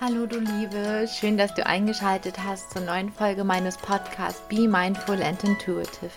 [0.00, 5.20] Hallo du Liebe, schön, dass du eingeschaltet hast zur neuen Folge meines Podcasts Be Mindful
[5.20, 6.12] and Intuitive.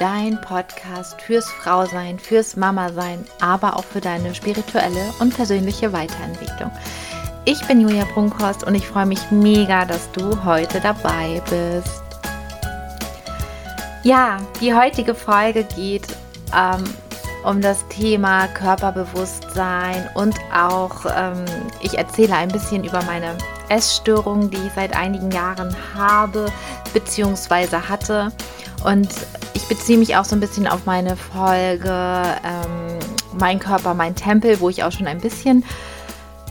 [0.00, 6.72] Dein Podcast fürs Frausein, fürs Mama-Sein, aber auch für deine spirituelle und persönliche Weiterentwicklung.
[7.44, 12.02] Ich bin Julia Brunkhorst und ich freue mich mega, dass du heute dabei bist.
[14.02, 16.08] Ja, die heutige Folge geht
[16.52, 16.82] ähm,
[17.44, 21.44] um das Thema Körperbewusstsein und auch ähm,
[21.80, 23.36] ich erzähle ein bisschen über meine
[23.68, 26.46] Essstörung, die ich seit einigen Jahren habe
[26.92, 27.76] bzw.
[27.88, 28.32] hatte.
[28.84, 29.08] Und
[29.54, 32.98] ich beziehe mich auch so ein bisschen auf meine Folge ähm,
[33.38, 35.64] Mein Körper, mein Tempel, wo ich auch schon ein bisschen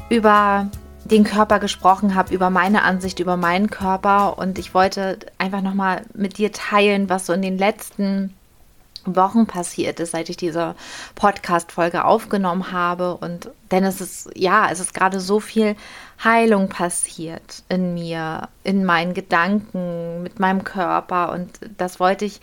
[0.10, 0.68] über
[1.06, 4.38] den Körper gesprochen habe, über meine Ansicht über meinen Körper.
[4.38, 8.34] Und ich wollte einfach nochmal mit dir teilen, was so in den letzten
[9.06, 10.76] Wochen passiert ist, seit ich diese
[11.16, 13.18] Podcast-Folge aufgenommen habe.
[13.18, 15.76] Und denn es ist, ja, es ist gerade so viel
[16.24, 21.32] Heilung passiert in mir, in meinen Gedanken, mit meinem Körper.
[21.32, 22.42] Und das wollte ich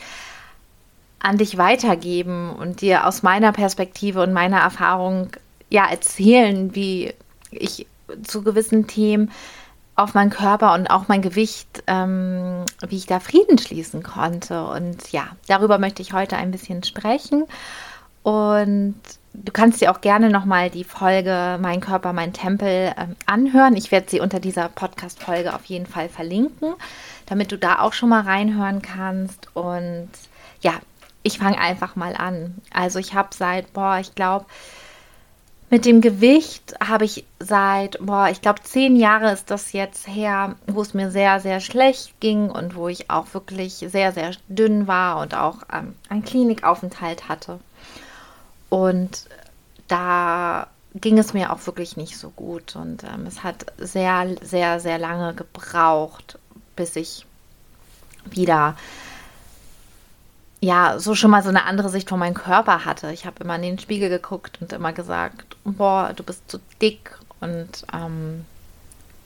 [1.18, 5.30] an dich weitergeben und dir aus meiner Perspektive und meiner Erfahrung
[5.70, 7.14] ja erzählen, wie
[7.50, 7.86] ich
[8.22, 9.32] zu gewissen Themen
[9.96, 14.64] auf meinen Körper und auch mein Gewicht, ähm, wie ich da Frieden schließen konnte.
[14.66, 17.44] Und ja, darüber möchte ich heute ein bisschen sprechen.
[18.22, 19.00] Und
[19.32, 23.74] du kannst dir auch gerne nochmal die Folge Mein Körper, mein Tempel ähm, anhören.
[23.74, 26.74] Ich werde sie unter dieser Podcast-Folge auf jeden Fall verlinken,
[27.24, 29.48] damit du da auch schon mal reinhören kannst.
[29.54, 30.10] Und
[30.60, 30.74] ja,
[31.22, 32.56] ich fange einfach mal an.
[32.72, 34.44] Also ich habe seit, boah, ich glaube,
[35.68, 40.54] mit dem Gewicht habe ich seit, boah, ich glaube, zehn Jahre ist das jetzt her,
[40.66, 44.86] wo es mir sehr, sehr schlecht ging und wo ich auch wirklich sehr, sehr dünn
[44.86, 47.58] war und auch ähm, einen Klinikaufenthalt hatte.
[48.68, 49.26] Und
[49.88, 52.76] da ging es mir auch wirklich nicht so gut.
[52.76, 56.38] Und ähm, es hat sehr, sehr, sehr lange gebraucht,
[56.76, 57.26] bis ich
[58.24, 58.76] wieder
[60.66, 63.12] ja, so schon mal so eine andere Sicht von meinem Körper hatte.
[63.12, 67.16] Ich habe immer in den Spiegel geguckt und immer gesagt, boah, du bist zu dick
[67.40, 68.44] und ähm,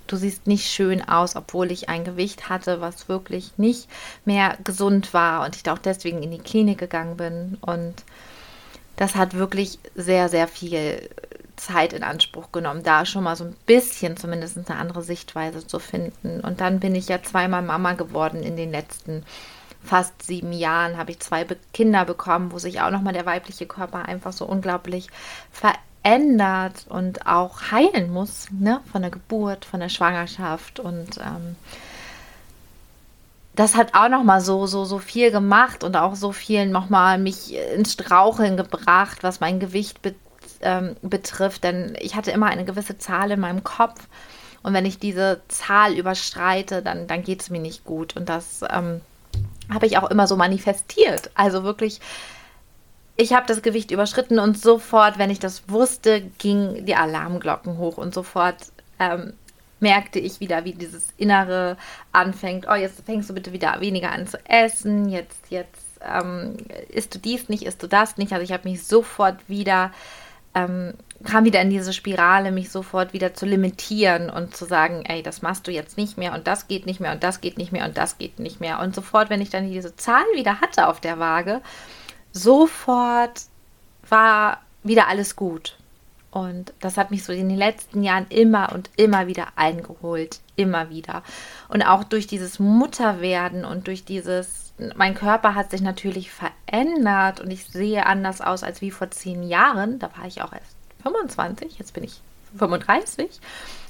[0.07, 3.89] du siehst nicht schön aus, obwohl ich ein Gewicht hatte, was wirklich nicht
[4.27, 7.57] mehr gesund war und ich da auch deswegen in die Klinik gegangen bin.
[7.63, 8.05] Und
[8.97, 11.09] das hat wirklich sehr, sehr viel
[11.57, 15.79] Zeit in Anspruch genommen, da schon mal so ein bisschen zumindest eine andere Sichtweise zu
[15.79, 16.41] finden.
[16.41, 20.97] Und dann bin ich ja zweimal Mama geworden in den letzten Jahren fast sieben Jahren
[20.97, 25.09] habe ich zwei Kinder bekommen, wo sich auch nochmal der weibliche Körper einfach so unglaublich
[25.51, 28.81] verändert und auch heilen muss, ne?
[28.91, 31.57] von der Geburt, von der Schwangerschaft und ähm,
[33.57, 36.89] das hat auch noch mal so so so viel gemacht und auch so viel noch
[36.89, 40.15] mal mich ins Straucheln gebracht, was mein Gewicht be
[40.63, 44.09] ähm, betrifft, denn ich hatte immer eine gewisse Zahl in meinem Kopf
[44.63, 48.63] und wenn ich diese Zahl überschreite, dann dann geht es mir nicht gut und das
[48.71, 49.01] ähm,
[49.73, 51.31] habe ich auch immer so manifestiert.
[51.35, 52.01] Also wirklich,
[53.17, 57.99] ich habe das Gewicht überschritten und sofort, wenn ich das wusste, gingen die Alarmglocken hoch
[57.99, 58.57] und sofort
[58.99, 59.35] ähm,
[59.81, 61.77] merkte ich wieder, wie dieses Innere
[62.13, 62.67] anfängt.
[62.71, 65.09] Oh, jetzt fängst du bitte wieder weniger an zu essen.
[65.09, 66.57] Jetzt, jetzt ähm,
[66.89, 68.33] isst du dies nicht, isst du das nicht.
[68.33, 69.93] Also ich habe mich sofort wieder
[70.55, 70.95] ähm,
[71.25, 75.43] kam wieder in diese Spirale, mich sofort wieder zu limitieren und zu sagen, ey, das
[75.43, 77.85] machst du jetzt nicht mehr und das geht nicht mehr und das geht nicht mehr
[77.85, 78.81] und das geht nicht mehr.
[78.81, 81.61] Und sofort, wenn ich dann diese Zahlen wieder hatte auf der Waage,
[82.33, 83.43] sofort
[84.09, 85.77] war wieder alles gut.
[86.31, 90.41] Und das hat mich so in den letzten Jahren immer und immer wieder eingeholt.
[90.55, 91.23] Immer wieder.
[91.69, 97.51] Und auch durch dieses Mutterwerden und durch dieses mein Körper hat sich natürlich verändert und
[97.51, 99.99] ich sehe anders aus als wie vor zehn Jahren.
[99.99, 102.21] Da war ich auch erst 25, jetzt bin ich
[102.59, 103.29] 35.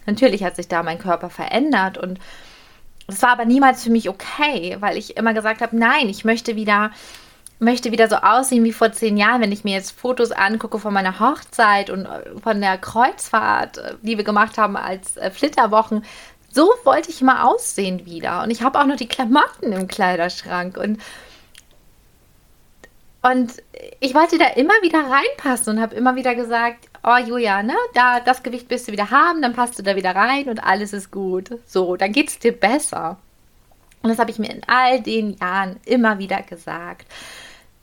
[0.06, 2.18] Natürlich hat sich da mein Körper verändert und
[3.06, 6.56] es war aber niemals für mich okay, weil ich immer gesagt habe, nein, ich möchte
[6.56, 6.90] wieder
[7.62, 10.94] möchte wieder so aussehen wie vor zehn Jahren, wenn ich mir jetzt Fotos angucke von
[10.94, 12.08] meiner Hochzeit und
[12.42, 16.02] von der Kreuzfahrt, die wir gemacht haben als äh, Flitterwochen,
[16.50, 18.42] so wollte ich mal aussehen wieder.
[18.42, 20.76] Und ich habe auch noch die Klamotten im Kleiderschrank.
[20.76, 21.00] Und,
[23.22, 23.62] und
[24.00, 28.20] ich wollte da immer wieder reinpassen und habe immer wieder gesagt, oh Julia, ne, da
[28.20, 31.10] das Gewicht wirst du wieder haben, dann passt du da wieder rein und alles ist
[31.10, 31.58] gut.
[31.66, 33.18] So, dann geht es dir besser.
[34.02, 37.06] Und das habe ich mir in all den Jahren immer wieder gesagt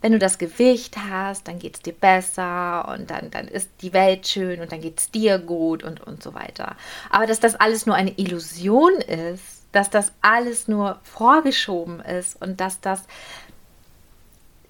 [0.00, 3.92] wenn du das Gewicht hast, dann geht es dir besser und dann, dann ist die
[3.92, 6.76] Welt schön und dann geht es dir gut und, und so weiter.
[7.10, 9.42] Aber dass das alles nur eine Illusion ist,
[9.72, 13.02] dass das alles nur vorgeschoben ist und dass das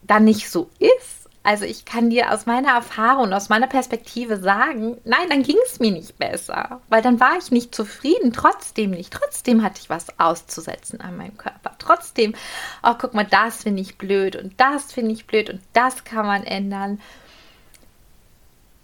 [0.09, 4.99] dann nicht so ist, Also ich kann dir aus meiner Erfahrung, aus meiner Perspektive sagen,
[5.05, 9.13] nein, dann ging es mir nicht besser, weil dann war ich nicht zufrieden, trotzdem nicht.
[9.13, 11.75] Trotzdem hatte ich was auszusetzen an meinem Körper.
[11.79, 12.35] Trotzdem,
[12.83, 16.27] oh, guck mal, das finde ich blöd und das finde ich blöd und das kann
[16.27, 17.01] man ändern.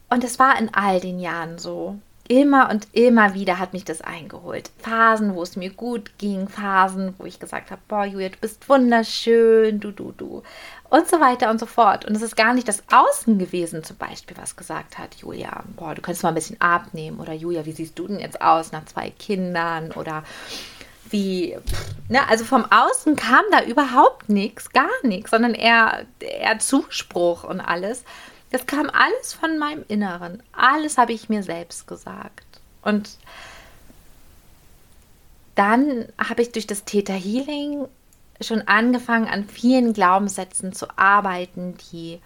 [0.08, 1.98] Und es war in all den Jahren so
[2.28, 4.70] immer und immer wieder hat mich das eingeholt.
[4.78, 8.68] Phasen, wo es mir gut ging, Phasen, wo ich gesagt habe, boah, Julia, du bist
[8.68, 10.42] wunderschön, du, du, du.
[10.88, 12.04] Und so weiter und so fort.
[12.04, 15.94] Und es ist gar nicht das Außen gewesen, zum Beispiel, was gesagt hat, Julia, boah,
[15.94, 17.20] du könntest mal ein bisschen abnehmen.
[17.20, 19.92] Oder Julia, wie siehst du denn jetzt aus nach zwei Kindern?
[19.92, 20.22] Oder
[21.10, 21.56] wie,
[22.08, 27.60] ne, also vom Außen kam da überhaupt nichts, gar nichts, sondern eher, eher Zuspruch und
[27.60, 28.04] alles.
[28.54, 30.40] Das kam alles von meinem Inneren.
[30.52, 32.60] Alles habe ich mir selbst gesagt.
[32.82, 33.18] Und
[35.56, 37.88] dann habe ich durch das Theta Healing
[38.40, 42.20] schon angefangen, an vielen Glaubenssätzen zu arbeiten, die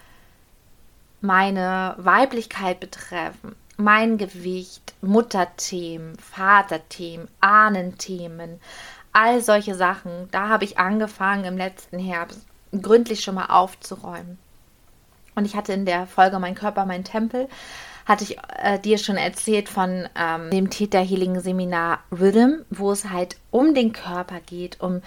[1.23, 8.61] meine Weiblichkeit betreffen, mein Gewicht, Mutterthemen, Vaterthemen, Ahnenthemen,
[9.15, 10.29] all solche Sachen.
[10.31, 12.45] Da habe ich angefangen im letzten Herbst
[12.83, 14.39] gründlich schon mal aufzuräumen.
[15.39, 17.49] Und ich hatte in der Folge Mein Körper, mein Tempel,
[18.05, 23.11] hatte ich äh, dir schon erzählt von ähm, dem Theta Healing Seminar Rhythm, wo es
[23.11, 25.03] halt um den Körper geht, um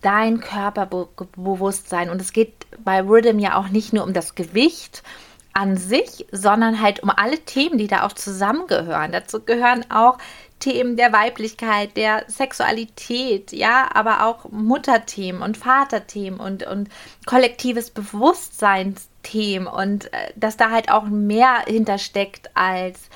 [0.00, 2.10] dein Körperbewusstsein.
[2.10, 5.02] Und es geht bei Rhythm ja auch nicht nur um das Gewicht
[5.52, 9.12] an sich, sondern halt um alle Themen, die da auch zusammengehören.
[9.12, 10.18] Dazu gehören auch
[10.58, 16.88] Themen der Weiblichkeit, der Sexualität, ja, aber auch Mutterthemen und Vaterthemen und, und
[17.26, 23.10] kollektives Bewusstseinsthemen und äh, dass da halt auch mehr hintersteckt als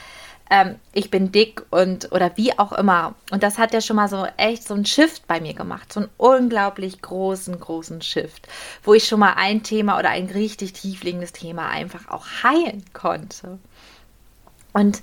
[0.50, 3.14] ähm, ich bin dick und oder wie auch immer.
[3.30, 6.00] Und das hat ja schon mal so echt so ein Shift bei mir gemacht, so
[6.00, 8.48] einen unglaublich großen, großen Shift,
[8.82, 13.58] wo ich schon mal ein Thema oder ein richtig tiefliegendes Thema einfach auch heilen konnte.
[14.72, 15.00] Und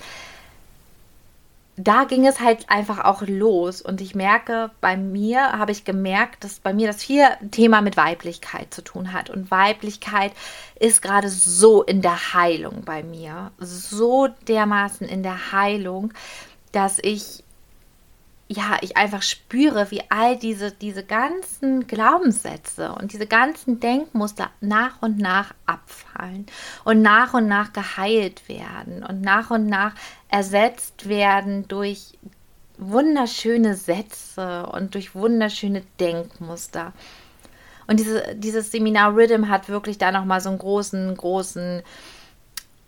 [1.76, 3.82] da ging es halt einfach auch los.
[3.82, 7.98] Und ich merke, bei mir habe ich gemerkt, dass bei mir das viel Thema mit
[7.98, 9.30] Weiblichkeit zu tun hat.
[9.30, 10.34] Und Weiblichkeit
[10.80, 13.52] ist gerade so in der Heilung bei mir.
[13.58, 16.14] So dermaßen in der Heilung,
[16.72, 17.43] dass ich
[18.56, 25.02] ja, ich einfach spüre, wie all diese, diese ganzen Glaubenssätze und diese ganzen Denkmuster nach
[25.02, 26.46] und nach abfallen
[26.84, 29.96] und nach und nach geheilt werden und nach und nach
[30.30, 32.18] ersetzt werden durch
[32.78, 36.94] wunderschöne Sätze und durch wunderschöne Denkmuster.
[37.88, 41.82] Und diese, dieses Seminar Rhythm hat wirklich da nochmal so einen großen, großen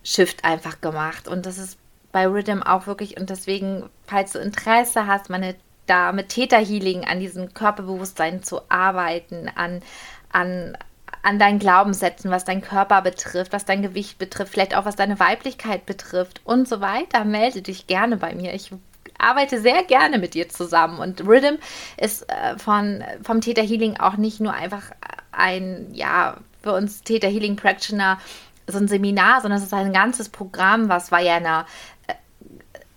[0.03, 1.27] Shift einfach gemacht.
[1.27, 1.77] Und das ist
[2.15, 5.53] bei Rhythm auch wirklich und deswegen, falls du Interesse hast, meine
[5.85, 9.81] da mit Theta Healing an diesem Körperbewusstsein zu arbeiten, an,
[10.31, 10.77] an,
[11.23, 15.19] an deinen Glaubenssätzen, was dein Körper betrifft, was dein Gewicht betrifft, vielleicht auch was deine
[15.19, 18.53] Weiblichkeit betrifft und so weiter, melde dich gerne bei mir.
[18.53, 18.71] Ich
[19.17, 21.57] arbeite sehr gerne mit dir zusammen und Rhythm
[21.97, 24.83] ist äh, von, vom Theta Healing auch nicht nur einfach
[25.33, 28.19] ein, ja, für uns Theta Healing Practitioner
[28.67, 31.65] so ein Seminar, sondern es ist ein ganzes Programm, was Vajana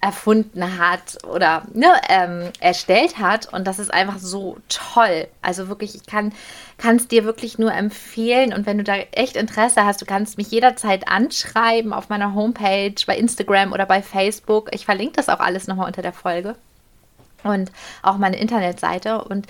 [0.00, 3.52] erfunden hat oder ne, ähm, erstellt hat.
[3.52, 5.26] Und das ist einfach so toll.
[5.42, 6.32] Also wirklich, ich kann
[6.78, 8.52] es dir wirklich nur empfehlen.
[8.52, 12.94] Und wenn du da echt Interesse hast, du kannst mich jederzeit anschreiben auf meiner Homepage,
[13.06, 14.68] bei Instagram oder bei Facebook.
[14.72, 16.54] Ich verlinke das auch alles nochmal unter der Folge.
[17.42, 19.24] Und auch meine Internetseite.
[19.24, 19.46] Und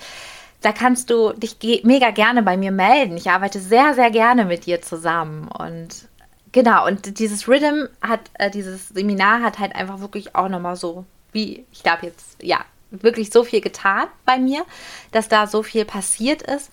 [0.61, 3.17] da kannst du dich mega gerne bei mir melden.
[3.17, 5.47] Ich arbeite sehr, sehr gerne mit dir zusammen.
[5.47, 6.07] Und
[6.51, 11.05] genau, und dieses Rhythm hat, äh, dieses Seminar hat halt einfach wirklich auch nochmal so,
[11.31, 12.59] wie, ich glaube jetzt, ja,
[12.91, 14.65] wirklich so viel getan bei mir,
[15.11, 16.71] dass da so viel passiert ist.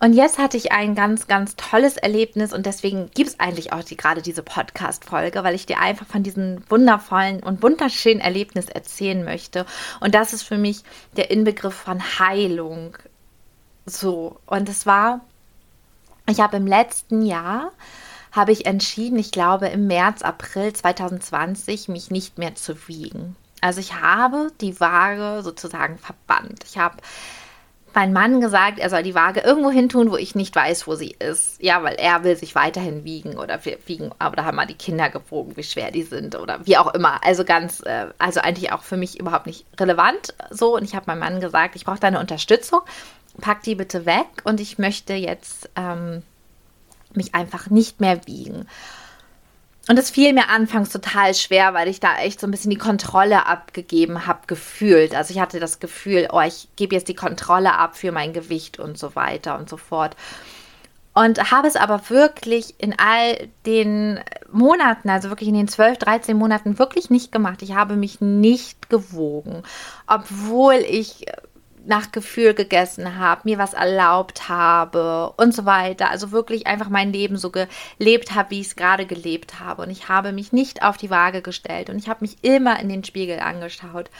[0.00, 3.82] Und jetzt hatte ich ein ganz, ganz tolles Erlebnis und deswegen gibt es eigentlich auch
[3.82, 9.24] die, gerade diese Podcast-Folge, weil ich dir einfach von diesem wundervollen und wunderschönen Erlebnis erzählen
[9.24, 9.64] möchte.
[10.00, 10.82] Und das ist für mich
[11.16, 12.98] der Inbegriff von Heilung.
[13.86, 15.20] So, und es war,
[16.28, 17.72] ich habe im letzten Jahr
[18.34, 23.36] habe ich entschieden, ich glaube im März, April 2020, mich nicht mehr zu wiegen.
[23.60, 26.64] Also ich habe die Waage sozusagen verbannt.
[26.66, 26.96] Ich habe
[27.94, 30.96] meinem Mann gesagt, er soll die Waage irgendwo hin tun, wo ich nicht weiß, wo
[30.96, 31.62] sie ist.
[31.62, 35.08] Ja, weil er will sich weiterhin wiegen oder wiegen, aber da haben mal die Kinder
[35.10, 37.24] gewogen, wie schwer die sind oder wie auch immer.
[37.24, 40.74] Also ganz, äh, also eigentlich auch für mich überhaupt nicht relevant so.
[40.74, 42.80] Und ich habe meinem Mann gesagt, ich brauche deine Unterstützung.
[43.40, 46.22] Pack die bitte weg und ich möchte jetzt ähm,
[47.16, 48.66] mich einfach nicht mehr wiegen.
[49.86, 52.78] Und das fiel mir anfangs total schwer, weil ich da echt so ein bisschen die
[52.78, 55.14] Kontrolle abgegeben habe, gefühlt.
[55.14, 58.78] Also ich hatte das Gefühl, oh, ich gebe jetzt die Kontrolle ab für mein Gewicht
[58.78, 60.16] und so weiter und so fort.
[61.12, 66.36] Und habe es aber wirklich in all den Monaten, also wirklich in den 12, 13
[66.36, 67.62] Monaten, wirklich nicht gemacht.
[67.62, 69.62] Ich habe mich nicht gewogen,
[70.06, 71.26] obwohl ich
[71.86, 76.10] nach Gefühl gegessen habe, mir was erlaubt habe und so weiter.
[76.10, 79.82] Also wirklich einfach mein Leben so gelebt habe, wie ich es gerade gelebt habe.
[79.82, 82.88] Und ich habe mich nicht auf die Waage gestellt und ich habe mich immer in
[82.88, 84.10] den Spiegel angeschaut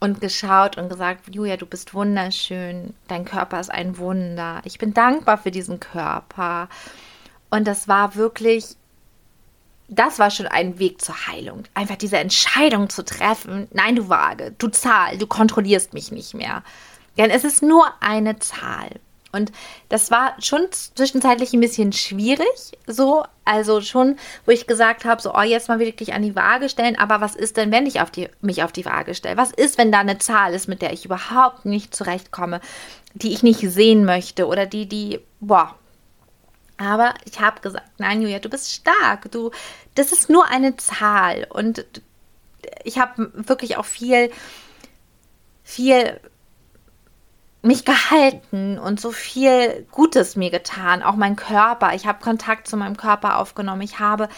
[0.00, 4.60] und geschaut und gesagt, Julia, du bist wunderschön, dein Körper ist ein Wunder.
[4.64, 6.68] Ich bin dankbar für diesen Körper.
[7.50, 8.76] Und das war wirklich,
[9.88, 11.64] das war schon ein Weg zur Heilung.
[11.74, 16.62] Einfach diese Entscheidung zu treffen, nein, du Waage, du Zahl, du kontrollierst mich nicht mehr.
[17.18, 18.90] Denn es ist nur eine Zahl.
[19.30, 19.52] Und
[19.90, 25.34] das war schon zwischenzeitlich ein bisschen schwierig, so, also schon, wo ich gesagt habe, so,
[25.34, 28.10] oh, jetzt mal wirklich an die Waage stellen, aber was ist denn, wenn ich auf
[28.10, 29.36] die, mich auf die Waage stelle?
[29.36, 32.62] Was ist, wenn da eine Zahl ist, mit der ich überhaupt nicht zurechtkomme,
[33.12, 35.74] die ich nicht sehen möchte oder die, die, boah.
[36.78, 39.50] Aber ich habe gesagt, nein, Julia, du bist stark, du,
[39.94, 41.84] das ist nur eine Zahl und
[42.84, 44.30] ich habe wirklich auch viel,
[45.64, 46.18] viel
[47.68, 51.94] mich gehalten und so viel Gutes mir getan, auch mein Körper.
[51.94, 53.82] Ich habe Kontakt zu meinem Körper aufgenommen.
[53.82, 54.28] Ich habe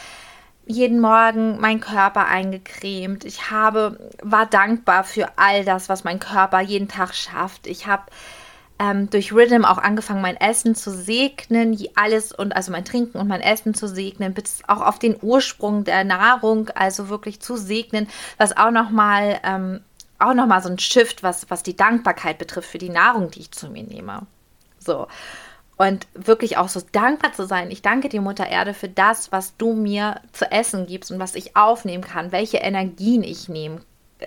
[0.66, 3.25] jeden Morgen meinen Körper eingecremt.
[3.25, 7.68] Ich habe war dankbar für all das, was mein Körper jeden Tag schafft.
[7.68, 8.02] Ich habe
[8.80, 13.28] ähm, durch Rhythm auch angefangen, mein Essen zu segnen, alles und also mein Trinken und
[13.28, 18.08] mein Essen zu segnen, bis auch auf den Ursprung der Nahrung, also wirklich zu segnen,
[18.38, 19.80] was auch nochmal ähm,
[20.20, 23.52] auch nochmal so ein Shift, was, was die Dankbarkeit betrifft für die Nahrung, die ich
[23.52, 24.26] zu mir nehme.
[24.78, 25.06] So.
[25.76, 27.70] Und wirklich auch so dankbar zu sein.
[27.70, 31.34] Ich danke dir, Mutter Erde, für das, was du mir zu essen gibst und was
[31.34, 33.80] ich aufnehmen kann, welche Energien ich nehmen,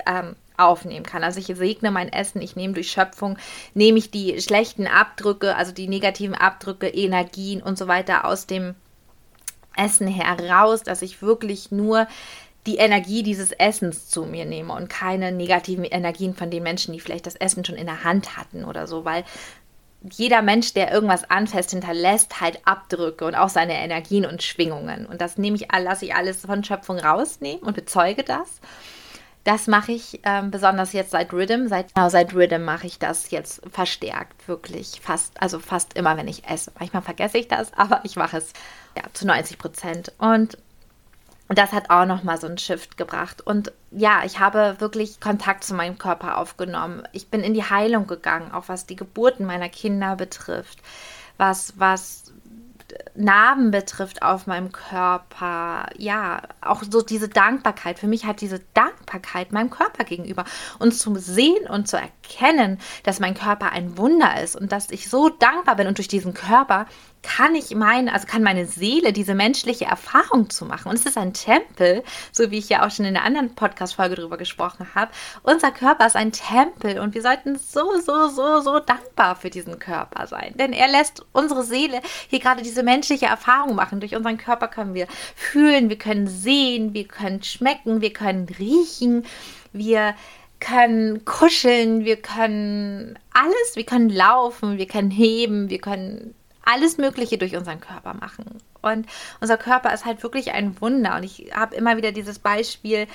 [0.08, 1.24] ähm, aufnehmen kann.
[1.24, 3.38] Also ich segne mein Essen, ich nehme durch Schöpfung,
[3.76, 8.76] nehme ich die schlechten Abdrücke, also die negativen Abdrücke, Energien und so weiter aus dem
[9.76, 12.08] Essen heraus, dass ich wirklich nur
[12.66, 17.00] die Energie dieses Essens zu mir nehme und keine negativen Energien von den Menschen, die
[17.00, 19.26] vielleicht das Essen schon in der Hand hatten oder so, weil
[20.12, 25.06] jeder Mensch, der irgendwas anfasst, hinterlässt halt Abdrücke und auch seine Energien und Schwingungen.
[25.06, 28.60] Und das nehme ich, lasse ich alles von Schöpfung rausnehmen und bezeuge das.
[29.46, 31.68] Das mache ich ähm, besonders jetzt seit Rhythm.
[31.68, 36.30] Seit, genau, seit Rhythm mache ich das jetzt verstärkt, wirklich fast, also fast immer, wenn
[36.30, 36.72] ich esse.
[36.80, 38.54] Manchmal vergesse ich das, aber ich mache es
[38.98, 40.14] ja, zu 90 Prozent.
[40.18, 40.58] Und
[41.50, 43.42] und das hat auch nochmal so einen Shift gebracht.
[43.42, 47.04] Und ja, ich habe wirklich Kontakt zu meinem Körper aufgenommen.
[47.12, 50.80] Ich bin in die Heilung gegangen, auch was die Geburten meiner Kinder betrifft,
[51.38, 52.34] was, was
[53.16, 58.00] Narben betrifft auf meinem Körper, ja, auch so diese Dankbarkeit.
[58.00, 59.03] Für mich hat diese Dankbarkeit
[59.50, 60.46] meinem Körper gegenüber
[60.80, 65.10] und zu sehen und zu erkennen, dass mein Körper ein Wunder ist und dass ich
[65.10, 66.88] so dankbar bin und durch diesen Körper
[67.24, 70.90] kann ich meine, also kann meine Seele diese menschliche Erfahrung zu machen.
[70.90, 74.16] Und es ist ein Tempel, so wie ich ja auch schon in der anderen Podcast-Folge
[74.16, 75.12] darüber gesprochen habe.
[75.42, 79.80] Unser Körper ist ein Tempel und wir sollten so, so, so, so dankbar für diesen
[79.80, 80.54] Körper sein.
[80.56, 84.02] Denn er lässt unsere Seele hier gerade diese menschliche Erfahrung machen.
[84.02, 89.03] Durch unseren Körper können wir fühlen, wir können sehen, wir können schmecken, wir können riechen,
[89.72, 90.16] wir
[90.60, 96.34] können kuscheln, wir können alles, wir können laufen, wir können heben, wir können
[96.64, 98.62] alles Mögliche durch unseren Körper machen.
[98.82, 99.08] Und
[99.42, 101.18] unser Körper ist halt wirklich ein Wunder.
[101.18, 103.08] Und ich habe immer wieder dieses Beispiel,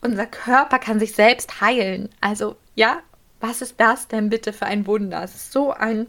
[0.00, 2.08] unser Körper kann sich selbst heilen.
[2.20, 3.00] Also ja,
[3.40, 5.22] was ist das denn bitte für ein Wunder?
[5.22, 6.06] Es ist so ein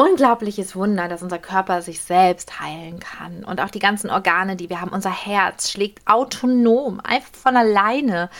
[0.00, 3.44] unglaubliches Wunder, dass unser Körper sich selbst heilen kann.
[3.44, 8.30] Und auch die ganzen Organe, die wir haben, unser Herz schlägt autonom, einfach von alleine.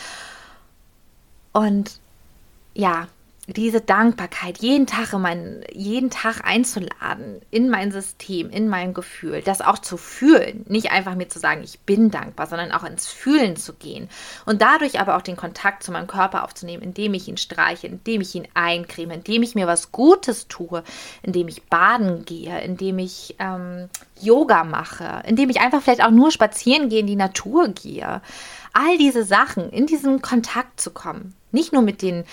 [1.53, 1.99] Und
[2.73, 3.07] ja,
[3.47, 9.41] diese Dankbarkeit jeden Tag, in mein, jeden Tag einzuladen in mein System, in mein Gefühl,
[9.41, 13.07] das auch zu fühlen, nicht einfach mir zu sagen, ich bin dankbar, sondern auch ins
[13.07, 14.09] Fühlen zu gehen
[14.45, 18.21] und dadurch aber auch den Kontakt zu meinem Körper aufzunehmen, indem ich ihn streiche, indem
[18.21, 20.83] ich ihn eincreme, indem ich mir was Gutes tue,
[21.23, 23.89] indem ich baden gehe, indem ich ähm,
[24.21, 28.21] Yoga mache, indem ich einfach vielleicht auch nur spazieren gehe, in die Natur gehe.
[28.73, 31.33] All diese Sachen, in diesen Kontakt zu kommen.
[31.51, 32.23] Nicht nur mit den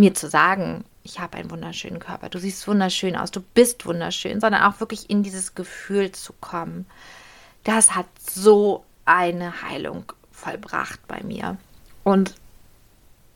[0.00, 4.40] mir zu sagen, ich habe einen wunderschönen Körper, du siehst wunderschön aus, du bist wunderschön,
[4.40, 6.86] sondern auch wirklich in dieses Gefühl zu kommen.
[7.64, 11.58] Das hat so eine Heilung vollbracht bei mir.
[12.02, 12.34] Und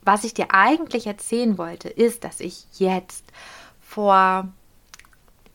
[0.03, 3.25] was ich dir eigentlich erzählen wollte, ist, dass ich jetzt
[3.81, 4.49] vor,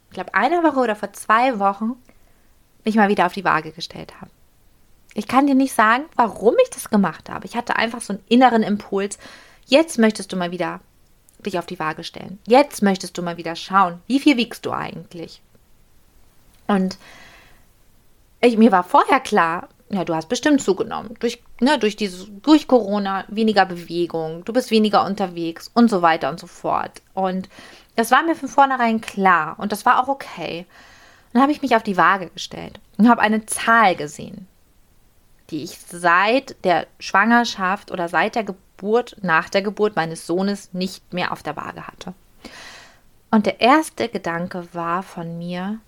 [0.09, 1.93] ich glaube, einer Woche oder vor zwei Wochen
[2.85, 4.31] mich mal wieder auf die Waage gestellt habe.
[5.13, 7.45] Ich kann dir nicht sagen, warum ich das gemacht habe.
[7.45, 9.17] Ich hatte einfach so einen inneren Impuls.
[9.65, 10.81] Jetzt möchtest du mal wieder
[11.45, 12.39] dich auf die Waage stellen.
[12.47, 15.41] Jetzt möchtest du mal wieder schauen, wie viel wiegst du eigentlich?
[16.67, 16.97] Und
[18.41, 21.15] ich, mir war vorher klar, ja, du hast bestimmt zugenommen.
[21.19, 26.29] Durch, ne, durch, dieses, durch Corona weniger Bewegung, du bist weniger unterwegs und so weiter
[26.29, 27.01] und so fort.
[27.13, 27.49] Und
[27.95, 30.65] das war mir von vornherein klar und das war auch okay.
[31.33, 34.47] Dann habe ich mich auf die Waage gestellt und habe eine Zahl gesehen,
[35.49, 38.63] die ich seit der Schwangerschaft oder seit der Geburt,
[39.21, 42.13] nach der Geburt meines Sohnes nicht mehr auf der Waage hatte.
[43.31, 45.79] Und der erste Gedanke war von mir,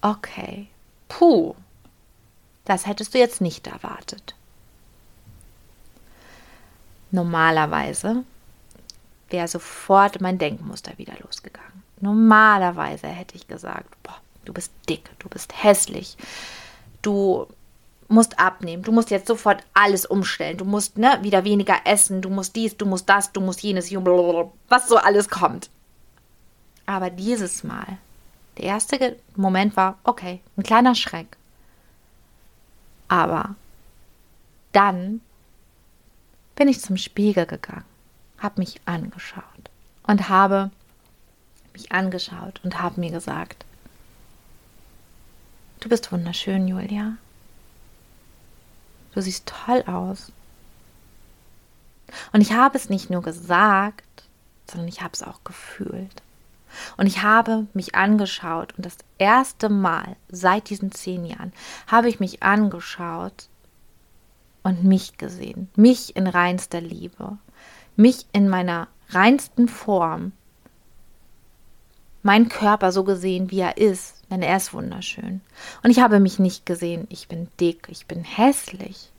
[0.00, 0.68] okay,
[1.08, 1.54] puh,
[2.64, 4.34] das hättest du jetzt nicht erwartet.
[7.10, 8.24] Normalerweise
[9.30, 11.82] wäre sofort mein Denkmuster wieder losgegangen.
[12.00, 16.16] Normalerweise hätte ich gesagt, boah, du bist dick, du bist hässlich,
[17.02, 17.46] du
[18.08, 22.30] musst abnehmen, du musst jetzt sofort alles umstellen, du musst ne, wieder weniger essen, du
[22.30, 25.70] musst dies, du musst das, du musst jenes, was so alles kommt.
[26.86, 27.98] Aber dieses Mal,
[28.58, 31.36] der erste Moment war, okay, ein kleiner Schreck.
[33.08, 33.56] Aber
[34.72, 35.20] dann
[36.54, 37.84] bin ich zum Spiegel gegangen,
[38.38, 39.42] habe mich angeschaut
[40.04, 40.70] und habe
[41.72, 43.64] mich angeschaut und habe mir gesagt,
[45.80, 47.16] du bist wunderschön, Julia.
[49.16, 50.30] Du siehst toll aus.
[52.34, 54.24] Und ich habe es nicht nur gesagt,
[54.70, 56.22] sondern ich habe es auch gefühlt.
[56.98, 61.54] Und ich habe mich angeschaut und das erste Mal seit diesen zehn Jahren
[61.86, 63.48] habe ich mich angeschaut
[64.62, 67.38] und mich gesehen, mich in reinster Liebe,
[67.96, 70.32] mich in meiner reinsten Form,
[72.22, 75.40] mein Körper so gesehen, wie er ist, denn er ist wunderschön.
[75.82, 79.10] Und ich habe mich nicht gesehen, ich bin dick, ich bin hässlich.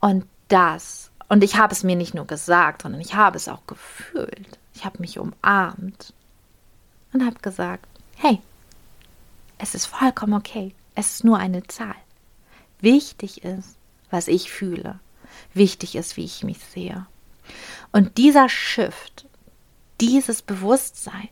[0.00, 3.66] Und das, und ich habe es mir nicht nur gesagt, sondern ich habe es auch
[3.66, 4.58] gefühlt.
[4.74, 6.12] Ich habe mich umarmt
[7.12, 7.86] und habe gesagt,
[8.16, 8.40] hey,
[9.58, 10.74] es ist vollkommen okay.
[10.94, 11.96] Es ist nur eine Zahl.
[12.80, 13.76] Wichtig ist,
[14.10, 15.00] was ich fühle.
[15.54, 17.06] Wichtig ist, wie ich mich sehe.
[17.92, 19.26] Und dieser Shift,
[20.00, 21.28] dieses Bewusstsein,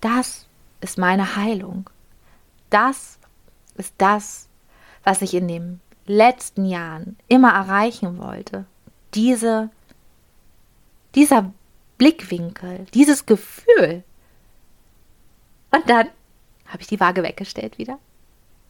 [0.00, 0.45] das
[0.80, 1.88] ist meine Heilung.
[2.70, 3.18] Das
[3.76, 4.48] ist das,
[5.04, 8.64] was ich in den letzten Jahren immer erreichen wollte.
[9.14, 9.70] Diese,
[11.14, 11.52] dieser
[11.98, 14.02] Blickwinkel, dieses Gefühl.
[15.70, 16.08] Und dann
[16.66, 17.98] habe ich die Waage weggestellt wieder.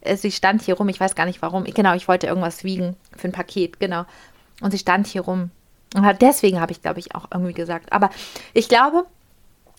[0.01, 1.63] Äh, sie stand hier rum, ich weiß gar nicht warum.
[1.63, 4.05] Genau, ich wollte irgendwas wiegen für ein Paket, genau.
[4.61, 5.51] Und sie stand hier rum.
[5.95, 7.91] Und deswegen habe ich, glaube ich, auch irgendwie gesagt.
[7.91, 8.09] Aber
[8.53, 9.05] ich glaube,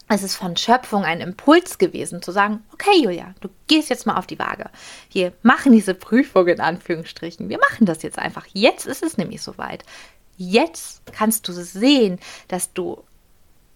[0.08, 4.16] es ist von Schöpfung ein Impuls gewesen, zu sagen, okay, Julia, du gehst jetzt mal
[4.16, 4.70] auf die Waage.
[5.12, 7.48] Wir machen diese Prüfung in Anführungsstrichen.
[7.48, 8.46] Wir machen das jetzt einfach.
[8.52, 9.84] Jetzt ist es nämlich soweit.
[10.38, 12.18] Jetzt kannst du sehen,
[12.48, 13.02] dass du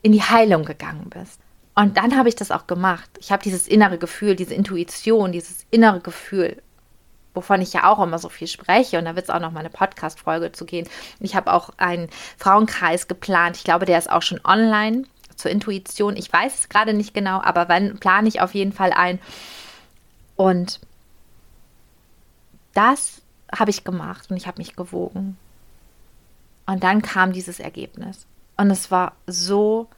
[0.01, 1.39] in die Heilung gegangen bist.
[1.75, 3.11] Und dann habe ich das auch gemacht.
[3.19, 6.63] Ich habe dieses innere Gefühl, diese Intuition, dieses innere Gefühl,
[7.35, 8.99] wovon ich ja auch immer so viel spreche.
[8.99, 10.89] Und da wird es auch noch mal eine Podcast-Folge zu gehen.
[11.21, 13.57] Ich habe auch einen Frauenkreis geplant.
[13.57, 15.05] Ich glaube, der ist auch schon online
[15.43, 16.17] zur Intuition.
[16.17, 19.19] Ich weiß es gerade nicht genau, aber wann plane ich auf jeden Fall ein.
[20.37, 20.81] Und
[22.73, 23.21] das
[23.55, 25.37] habe ich gemacht und ich habe mich gewogen.
[26.67, 28.27] Und dann kam dieses Ergebnis.
[28.57, 29.89] Und es war so,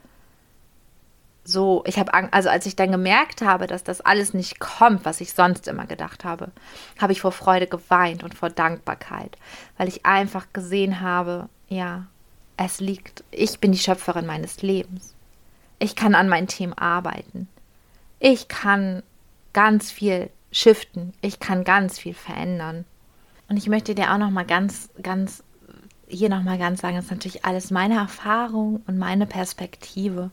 [1.45, 5.21] so, ich habe, also als ich dann gemerkt habe, dass das alles nicht kommt, was
[5.21, 6.51] ich sonst immer gedacht habe,
[7.01, 9.37] habe ich vor Freude geweint und vor Dankbarkeit,
[9.77, 12.07] weil ich einfach gesehen habe, ja,
[12.57, 15.15] es liegt, ich bin die Schöpferin meines Lebens.
[15.79, 17.49] Ich kann an meinen Themen arbeiten.
[18.19, 19.03] Ich kann
[19.53, 21.13] ganz viel shiften.
[21.21, 22.85] Ich kann ganz viel verändern.
[23.49, 25.43] Und ich möchte dir auch noch mal ganz, ganz
[26.09, 30.31] hier nochmal ganz sagen, das ist natürlich alles meine Erfahrung und meine Perspektive.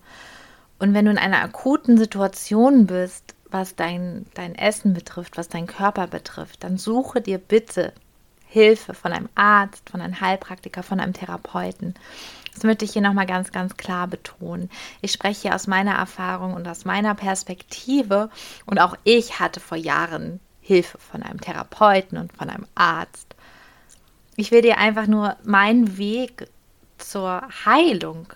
[0.80, 5.68] Und wenn du in einer akuten Situation bist, was dein, dein Essen betrifft, was deinen
[5.68, 7.94] Körper betrifft, dann suche dir bitte
[8.48, 11.96] Hilfe von einem Arzt, von einem Heilpraktiker, von einem Therapeuten.
[12.54, 14.70] Das möchte ich hier nochmal ganz, ganz klar betonen.
[15.02, 18.30] Ich spreche hier aus meiner Erfahrung und aus meiner Perspektive.
[18.66, 23.36] Und auch ich hatte vor Jahren Hilfe von einem Therapeuten und von einem Arzt.
[24.36, 26.48] Ich will dir einfach nur meinen Weg
[26.98, 28.28] zur Heilung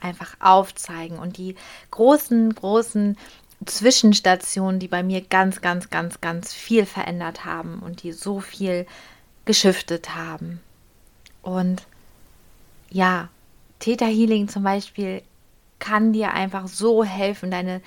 [0.00, 1.54] einfach aufzeigen und die
[1.90, 3.16] großen, großen
[3.66, 8.86] Zwischenstationen, die bei mir ganz, ganz, ganz, ganz viel verändert haben und die so viel
[9.44, 10.60] geschiftet haben.
[11.42, 11.86] Und
[12.90, 13.28] ja,
[13.82, 15.20] Theta Healing zum Beispiel
[15.80, 17.80] kann dir einfach so helfen, deine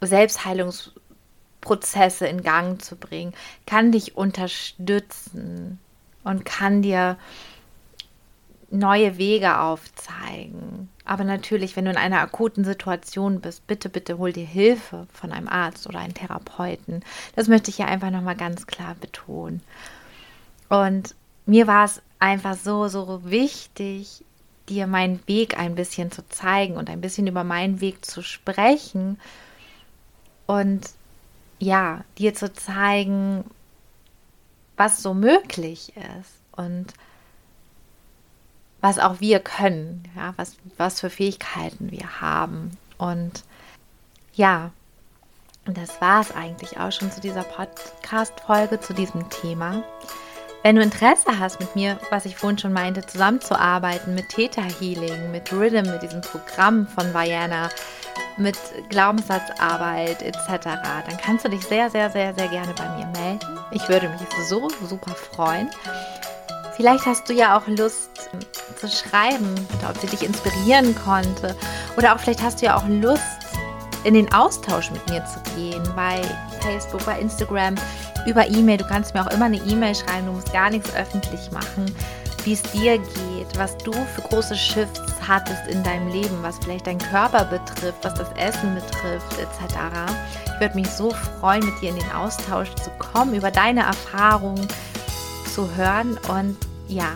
[0.00, 3.32] Selbstheilungsprozesse in Gang zu bringen,
[3.64, 5.78] kann dich unterstützen
[6.24, 7.16] und kann dir
[8.70, 14.32] neue Wege aufzeigen, Aber natürlich, wenn du in einer akuten Situation bist, bitte, bitte hol
[14.32, 17.04] dir Hilfe von einem Arzt oder einem Therapeuten.
[17.36, 19.62] Das möchte ich ja einfach nochmal ganz klar betonen.
[20.68, 21.14] Und
[21.46, 24.24] mir war es einfach so, so wichtig,
[24.68, 29.18] dir meinen Weg ein bisschen zu zeigen und ein bisschen über meinen Weg zu sprechen
[30.46, 30.88] und
[31.58, 33.44] ja, dir zu zeigen,
[34.76, 36.92] was so möglich ist und
[38.80, 42.76] was auch wir können, ja, was, was für Fähigkeiten wir haben.
[42.98, 43.42] Und
[44.34, 44.70] ja,
[45.64, 49.82] das war es eigentlich auch schon zu dieser Podcast-Folge, zu diesem Thema.
[50.66, 55.30] Wenn du Interesse hast, mit mir, was ich vorhin schon meinte, zusammenzuarbeiten, mit Theta Healing,
[55.30, 57.68] mit Rhythm, mit diesem Programm von Vajana,
[58.36, 58.56] mit
[58.88, 63.46] Glaubenssatzarbeit etc., dann kannst du dich sehr, sehr, sehr, sehr gerne bei mir melden.
[63.70, 65.70] Ich würde mich so super freuen.
[66.74, 68.40] Vielleicht hast du ja auch Lust ähm,
[68.74, 69.54] zu schreiben,
[69.88, 71.54] ob sie dich inspirieren konnte.
[71.96, 73.22] Oder auch vielleicht hast du ja auch Lust,
[74.02, 76.22] in den Austausch mit mir zu gehen bei
[76.60, 77.74] Facebook, bei Instagram,
[78.26, 78.78] über E-Mail.
[78.78, 81.86] Du kannst mir auch immer eine E-Mail schreiben, du musst gar nichts öffentlich machen,
[82.44, 86.86] wie es dir geht, was du für große Shifts hattest in deinem Leben, was vielleicht
[86.86, 89.76] deinen Körper betrifft, was das Essen betrifft, etc.
[90.46, 91.10] Ich würde mich so
[91.40, 94.66] freuen, mit dir in den Austausch zu kommen, über deine Erfahrungen
[95.52, 96.18] zu hören.
[96.28, 96.56] Und
[96.88, 97.12] ja,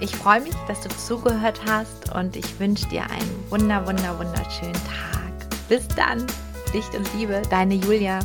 [0.00, 4.72] ich freue mich, dass du zugehört hast und ich wünsche dir einen wunder, wunder, wunderschönen
[4.72, 5.48] Tag.
[5.68, 6.26] Bis dann.
[6.72, 8.20] Licht und Liebe, deine Julia.